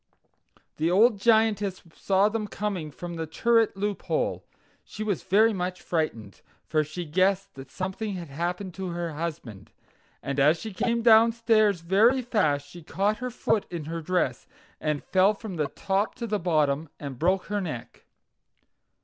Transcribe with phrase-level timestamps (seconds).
[0.77, 4.43] The old Giantess saw them coming from the turret loophole.
[4.83, 9.69] She was very much frightened, for she guessed that something had happened to her husband;
[10.23, 14.47] and as she came downstairs very fast she caught her foot in her dress,
[14.79, 18.05] and fell from the top to the bottom and broke her neck.